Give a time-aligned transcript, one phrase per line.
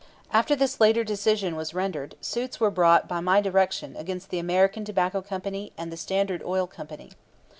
[0.33, 4.83] After this later decision was rendered, suits were brought by my direction against the American
[4.83, 7.11] Tobacco Company and the Standard Oil Company.